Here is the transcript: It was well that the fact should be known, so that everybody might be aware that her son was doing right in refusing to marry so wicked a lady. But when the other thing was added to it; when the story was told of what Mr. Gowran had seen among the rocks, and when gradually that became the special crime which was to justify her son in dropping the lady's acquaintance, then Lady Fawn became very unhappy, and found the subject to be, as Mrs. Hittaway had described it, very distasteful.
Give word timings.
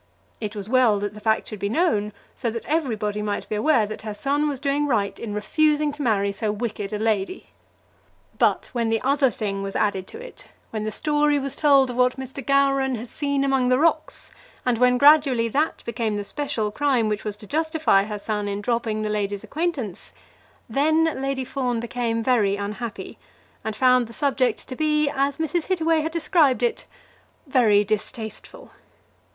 It 0.39 0.55
was 0.55 0.67
well 0.67 0.97
that 0.97 1.13
the 1.13 1.19
fact 1.19 1.47
should 1.49 1.59
be 1.59 1.69
known, 1.69 2.11
so 2.33 2.49
that 2.49 2.65
everybody 2.65 3.21
might 3.21 3.47
be 3.47 3.53
aware 3.53 3.85
that 3.85 4.01
her 4.01 4.15
son 4.15 4.49
was 4.49 4.59
doing 4.59 4.87
right 4.87 5.19
in 5.19 5.31
refusing 5.31 5.91
to 5.91 6.01
marry 6.01 6.31
so 6.31 6.51
wicked 6.51 6.91
a 6.91 6.97
lady. 6.97 7.51
But 8.39 8.71
when 8.73 8.89
the 8.89 8.99
other 9.03 9.29
thing 9.29 9.61
was 9.61 9.75
added 9.75 10.07
to 10.07 10.17
it; 10.17 10.47
when 10.71 10.85
the 10.85 10.91
story 10.91 11.37
was 11.37 11.55
told 11.55 11.91
of 11.91 11.97
what 11.97 12.17
Mr. 12.19 12.43
Gowran 12.43 12.95
had 12.95 13.09
seen 13.09 13.43
among 13.43 13.69
the 13.69 13.77
rocks, 13.77 14.31
and 14.65 14.79
when 14.79 14.97
gradually 14.97 15.47
that 15.49 15.83
became 15.85 16.17
the 16.17 16.23
special 16.23 16.71
crime 16.71 17.07
which 17.07 17.23
was 17.23 17.37
to 17.37 17.45
justify 17.45 18.05
her 18.05 18.17
son 18.17 18.47
in 18.47 18.59
dropping 18.59 19.03
the 19.03 19.07
lady's 19.09 19.43
acquaintance, 19.43 20.13
then 20.67 21.21
Lady 21.21 21.45
Fawn 21.45 21.79
became 21.79 22.23
very 22.23 22.55
unhappy, 22.55 23.19
and 23.63 23.75
found 23.75 24.07
the 24.07 24.13
subject 24.13 24.67
to 24.67 24.75
be, 24.75 25.09
as 25.11 25.37
Mrs. 25.37 25.67
Hittaway 25.67 26.01
had 26.01 26.11
described 26.11 26.63
it, 26.63 26.87
very 27.45 27.83
distasteful. 27.83 28.71